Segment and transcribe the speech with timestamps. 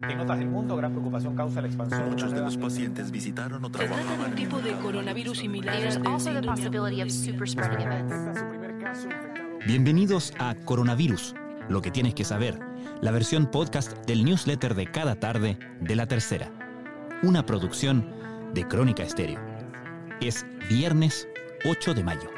[0.00, 2.10] En otras del mundo, gran preocupación causa la expansión.
[2.10, 5.74] Muchos de los pacientes visitaron o Se trata de un tipo de coronavirus similar
[7.80, 8.44] events.
[9.66, 11.34] Bienvenidos a Coronavirus,
[11.70, 12.60] lo que tienes que saber,
[13.00, 16.52] la versión podcast del newsletter de cada tarde de la tercera,
[17.22, 18.06] una producción
[18.52, 19.40] de Crónica Estéreo.
[20.20, 21.26] Es viernes
[21.64, 22.35] 8 de mayo.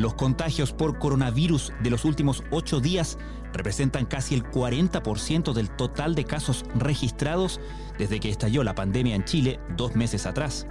[0.00, 3.18] Los contagios por coronavirus de los últimos ocho días
[3.52, 7.60] representan casi el 40% del total de casos registrados
[7.98, 10.66] desde que estalló la pandemia en Chile dos meses atrás.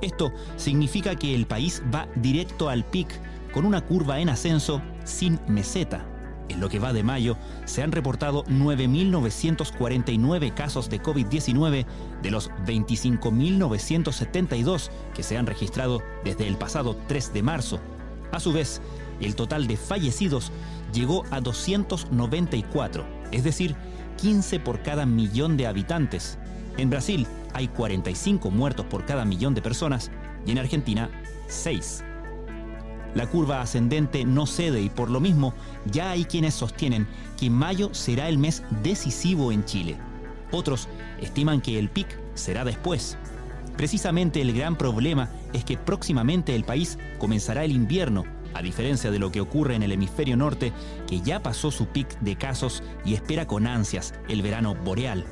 [0.00, 3.08] Esto significa que el país va directo al pic
[3.52, 6.06] con una curva en ascenso sin meseta.
[6.48, 11.84] En lo que va de mayo, se han reportado 9.949 casos de COVID-19
[12.22, 17.78] de los 25.972 que se han registrado desde el pasado 3 de marzo.
[18.32, 18.80] A su vez,
[19.20, 20.52] el total de fallecidos
[20.92, 23.76] llegó a 294, es decir,
[24.20, 26.38] 15 por cada millón de habitantes.
[26.76, 30.10] En Brasil hay 45 muertos por cada millón de personas
[30.46, 31.10] y en Argentina
[31.48, 32.04] 6.
[33.14, 35.52] La curva ascendente no cede y por lo mismo
[35.90, 39.96] ya hay quienes sostienen que mayo será el mes decisivo en Chile.
[40.52, 40.88] Otros
[41.20, 43.16] estiman que el pic será después.
[43.76, 49.18] Precisamente el gran problema es que próximamente el país comenzará el invierno, a diferencia de
[49.18, 50.72] lo que ocurre en el hemisferio norte,
[51.06, 55.24] que ya pasó su pic de casos y espera con ansias el verano boreal.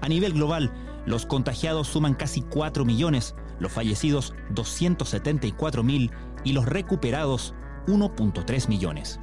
[0.00, 0.72] A nivel global,
[1.06, 6.10] los contagiados suman casi 4 millones, los fallecidos 274 mil
[6.44, 7.54] y los recuperados
[7.86, 9.20] 1.3 millones.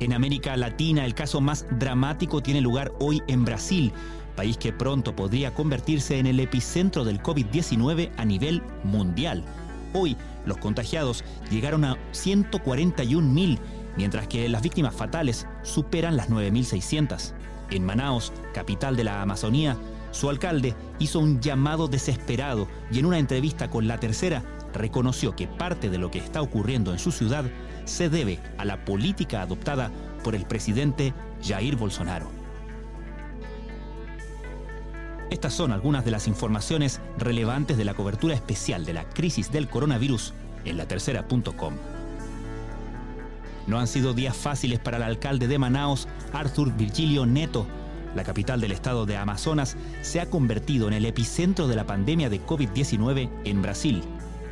[0.00, 3.92] En América Latina el caso más dramático tiene lugar hoy en Brasil,
[4.34, 9.44] país que pronto podría convertirse en el epicentro del COVID-19 a nivel mundial.
[9.92, 13.58] Hoy los contagiados llegaron a 141.000,
[13.96, 17.32] mientras que las víctimas fatales superan las 9.600.
[17.70, 19.76] En Manaos, capital de la Amazonía,
[20.10, 25.48] su alcalde hizo un llamado desesperado y en una entrevista con La Tercera reconoció que
[25.48, 27.44] parte de lo que está ocurriendo en su ciudad
[27.84, 29.90] se debe a la política adoptada
[30.22, 31.12] por el presidente
[31.42, 32.43] Jair Bolsonaro.
[35.30, 39.68] Estas son algunas de las informaciones relevantes de la cobertura especial de la crisis del
[39.68, 41.74] coronavirus en latercera.com.
[43.66, 47.66] No han sido días fáciles para el alcalde de Manaos, Arthur Virgilio Neto.
[48.14, 52.28] La capital del estado de Amazonas se ha convertido en el epicentro de la pandemia
[52.28, 54.02] de COVID-19 en Brasil,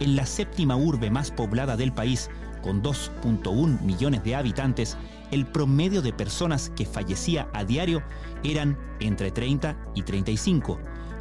[0.01, 2.31] en la séptima urbe más poblada del país,
[2.63, 4.97] con 2.1 millones de habitantes,
[5.31, 8.03] el promedio de personas que fallecía a diario
[8.45, 10.79] eran entre 30 y 35.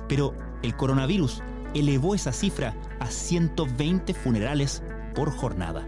[0.07, 1.41] Pero el coronavirus
[1.73, 4.83] elevó esa cifra a 120 funerales
[5.15, 5.87] por jornada.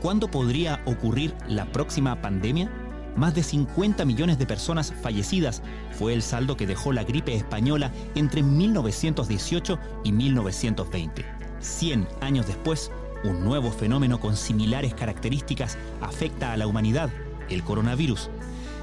[0.00, 2.70] ¿Cuándo podría ocurrir la próxima pandemia?
[3.14, 7.92] Más de 50 millones de personas fallecidas fue el saldo que dejó la gripe española
[8.14, 11.41] entre 1918 y 1920.
[11.62, 12.90] 100 años después,
[13.24, 17.10] un nuevo fenómeno con similares características afecta a la humanidad,
[17.48, 18.30] el coronavirus.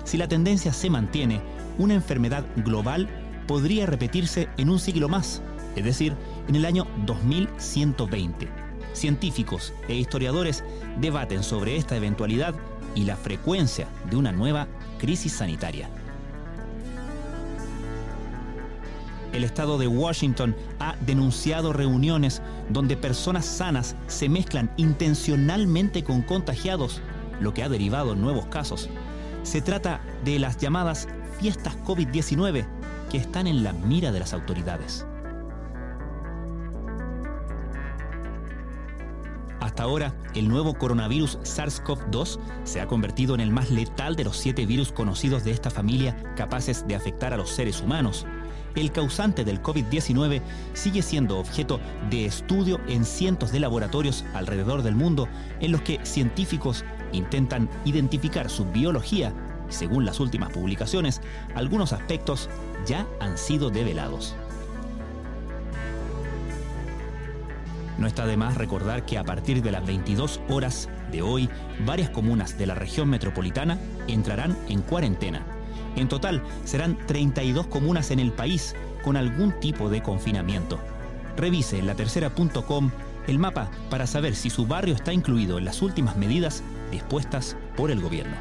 [0.06, 1.42] Si la tendencia se mantiene,
[1.78, 3.08] una enfermedad global
[3.48, 5.42] podría repetirse en un siglo más,
[5.76, 6.16] es decir,
[6.48, 8.48] en el año 2120.
[8.94, 10.64] Científicos e historiadores
[11.00, 12.56] debaten sobre esta eventualidad
[12.96, 14.68] y la frecuencia de una nueva
[14.98, 15.90] crisis sanitaria.
[19.34, 27.02] El estado de Washington ha denunciado reuniones donde personas sanas se mezclan intencionalmente con contagiados,
[27.40, 28.90] lo que ha derivado en nuevos casos.
[29.44, 31.08] Se trata de las llamadas
[31.40, 32.66] fiestas COVID-19
[33.12, 35.06] que están en la mira de las autoridades.
[39.60, 44.38] Hasta ahora, el nuevo coronavirus SARS-CoV-2 se ha convertido en el más letal de los
[44.38, 48.26] siete virus conocidos de esta familia capaces de afectar a los seres humanos.
[48.80, 50.42] El causante del COVID-19
[50.74, 55.28] sigue siendo objeto de estudio en cientos de laboratorios alrededor del mundo
[55.60, 59.34] en los que científicos intentan identificar su biología
[59.70, 61.20] y según las últimas publicaciones,
[61.56, 62.50] algunos aspectos
[62.88, 64.34] ya han sido develados.
[67.98, 71.50] No está de más recordar que a partir de las 22 horas de hoy,
[71.86, 73.78] varias comunas de la región metropolitana
[74.08, 75.59] entrarán en cuarentena.
[76.00, 78.74] En total, serán 32 comunas en el país
[79.04, 80.80] con algún tipo de confinamiento.
[81.36, 82.90] Revise latercera.com
[83.28, 87.92] el mapa para saber si su barrio está incluido en las últimas medidas dispuestas por
[87.92, 88.38] el gobierno.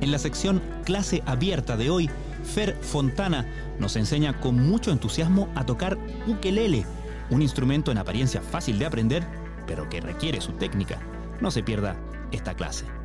[0.00, 2.08] En la sección Clase Abierta de hoy,
[2.42, 3.46] Fer Fontana
[3.78, 6.86] nos enseña con mucho entusiasmo a tocar ukelele,
[7.28, 9.22] un instrumento en apariencia fácil de aprender,
[9.66, 11.00] pero que requiere su técnica.
[11.42, 11.96] No se pierda
[12.32, 13.01] esta clase.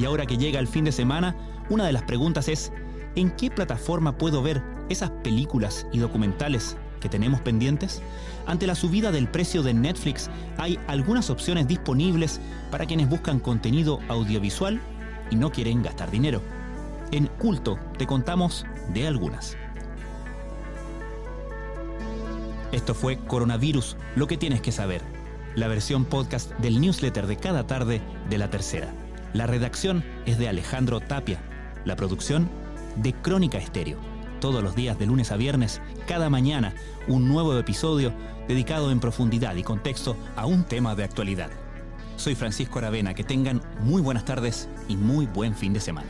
[0.00, 1.36] Y ahora que llega el fin de semana,
[1.68, 2.72] una de las preguntas es,
[3.16, 8.00] ¿en qué plataforma puedo ver esas películas y documentales que tenemos pendientes?
[8.46, 14.00] Ante la subida del precio de Netflix, hay algunas opciones disponibles para quienes buscan contenido
[14.08, 14.80] audiovisual
[15.30, 16.40] y no quieren gastar dinero.
[17.12, 18.64] En Culto te contamos
[18.94, 19.58] de algunas.
[22.72, 25.02] Esto fue Coronavirus, lo que tienes que saber,
[25.56, 28.00] la versión podcast del newsletter de cada tarde
[28.30, 28.94] de la tercera.
[29.32, 31.40] La redacción es de Alejandro Tapia,
[31.84, 32.50] la producción
[32.96, 33.98] de Crónica Estéreo.
[34.40, 36.74] Todos los días de lunes a viernes, cada mañana,
[37.06, 38.12] un nuevo episodio
[38.48, 41.50] dedicado en profundidad y contexto a un tema de actualidad.
[42.16, 46.08] Soy Francisco Aravena, que tengan muy buenas tardes y muy buen fin de semana.